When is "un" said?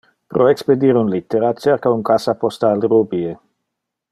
1.01-1.11, 1.99-2.03